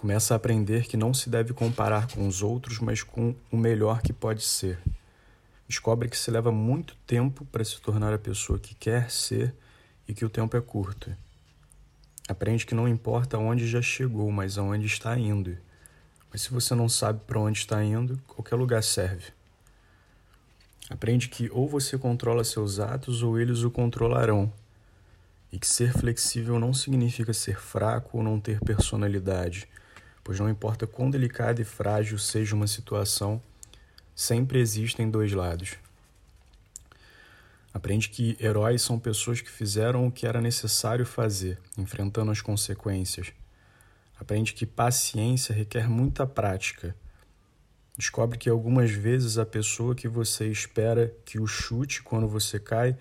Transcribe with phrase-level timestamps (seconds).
[0.00, 4.00] Começa a aprender que não se deve comparar com os outros, mas com o melhor
[4.00, 4.78] que pode ser.
[5.68, 9.54] Descobre que se leva muito tempo para se tornar a pessoa que quer ser
[10.08, 11.14] e que o tempo é curto.
[12.26, 15.54] Aprende que não importa onde já chegou, mas aonde está indo.
[16.32, 19.26] Mas se você não sabe para onde está indo, qualquer lugar serve.
[20.88, 24.50] Aprende que ou você controla seus atos ou eles o controlarão.
[25.52, 29.68] E que ser flexível não significa ser fraco ou não ter personalidade
[30.30, 33.42] pois não importa quão delicada e frágil seja uma situação,
[34.14, 35.74] sempre existem dois lados.
[37.74, 43.32] Aprende que heróis são pessoas que fizeram o que era necessário fazer, enfrentando as consequências.
[44.20, 46.94] Aprende que paciência requer muita prática.
[47.98, 52.96] Descobre que algumas vezes a pessoa que você espera que o chute quando você cai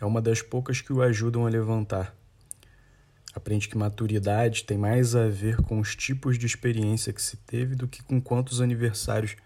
[0.00, 2.12] é uma das poucas que o ajudam a levantar.
[3.34, 7.74] Aprende que maturidade tem mais a ver com os tipos de experiência que se teve
[7.74, 9.36] do que com quantos aniversários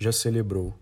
[0.00, 0.76] já celebrou.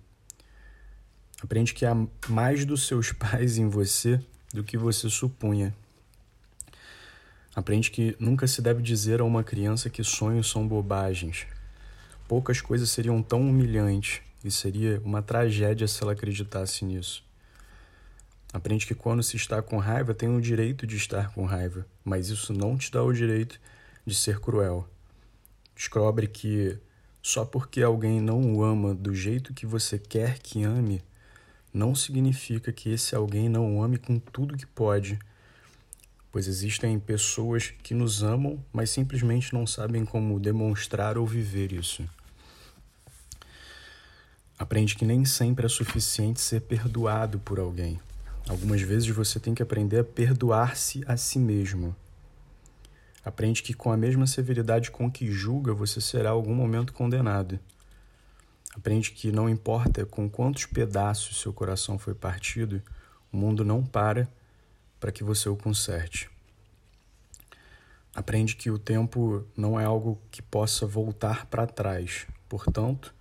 [1.42, 1.96] Aprende que há
[2.28, 4.20] mais dos seus pais em você
[4.54, 5.74] do que você supunha.
[7.54, 11.46] Aprende que nunca se deve dizer a uma criança que sonhos são bobagens.
[12.28, 17.22] Poucas coisas seriam tão humilhantes e seria uma tragédia se ela acreditasse nisso.
[18.52, 22.28] Aprende que quando se está com raiva, tem o direito de estar com raiva, mas
[22.28, 23.58] isso não te dá o direito
[24.04, 24.86] de ser cruel.
[25.74, 26.78] Descobre que
[27.22, 31.02] só porque alguém não o ama do jeito que você quer que ame,
[31.72, 35.18] não significa que esse alguém não o ame com tudo que pode,
[36.30, 42.04] pois existem pessoas que nos amam, mas simplesmente não sabem como demonstrar ou viver isso.
[44.58, 47.98] Aprende que nem sempre é suficiente ser perdoado por alguém.
[48.48, 51.94] Algumas vezes você tem que aprender a perdoar-se a si mesmo.
[53.24, 57.58] Aprende que com a mesma severidade com que julga, você será algum momento condenado.
[58.74, 62.82] Aprende que não importa com quantos pedaços seu coração foi partido,
[63.32, 64.28] o mundo não para
[64.98, 66.28] para que você o conserte.
[68.14, 72.26] Aprende que o tempo não é algo que possa voltar para trás.
[72.48, 73.14] Portanto,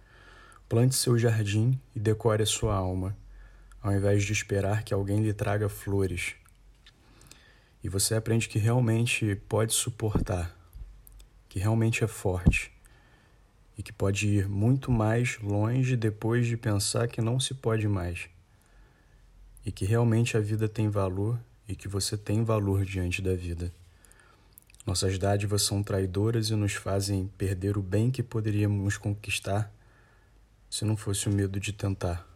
[0.67, 3.15] plante seu jardim e decore a sua alma
[3.81, 6.35] ao invés de esperar que alguém lhe traga flores.
[7.83, 10.55] E você aprende que realmente pode suportar,
[11.49, 12.71] que realmente é forte
[13.77, 18.29] e que pode ir muito mais longe depois de pensar que não se pode mais.
[19.65, 23.73] E que realmente a vida tem valor e que você tem valor diante da vida.
[24.85, 29.71] Nossas dádivas são traidoras e nos fazem perder o bem que poderíamos conquistar
[30.69, 32.30] se não fosse o medo de tentar.